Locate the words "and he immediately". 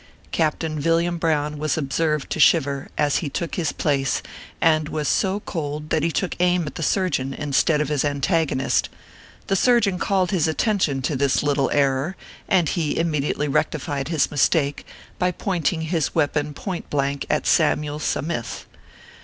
12.47-13.47